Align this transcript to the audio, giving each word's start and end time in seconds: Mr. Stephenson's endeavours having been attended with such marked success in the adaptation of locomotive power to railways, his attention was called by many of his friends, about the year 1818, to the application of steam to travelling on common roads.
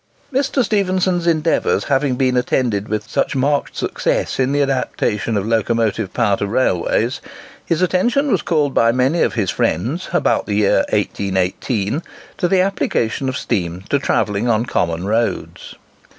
Mr. 0.33 0.63
Stephenson's 0.63 1.27
endeavours 1.27 1.83
having 1.83 2.15
been 2.15 2.35
attended 2.35 2.87
with 2.87 3.07
such 3.07 3.35
marked 3.35 3.75
success 3.77 4.39
in 4.39 4.51
the 4.51 4.63
adaptation 4.63 5.37
of 5.37 5.45
locomotive 5.45 6.11
power 6.11 6.35
to 6.35 6.47
railways, 6.47 7.21
his 7.63 7.83
attention 7.83 8.31
was 8.31 8.41
called 8.41 8.73
by 8.73 8.91
many 8.91 9.21
of 9.21 9.35
his 9.35 9.51
friends, 9.51 10.09
about 10.11 10.47
the 10.47 10.55
year 10.55 10.85
1818, 10.91 12.01
to 12.35 12.47
the 12.47 12.61
application 12.61 13.29
of 13.29 13.37
steam 13.37 13.83
to 13.89 13.99
travelling 13.99 14.47
on 14.49 14.65
common 14.65 15.05
roads. 15.05 15.75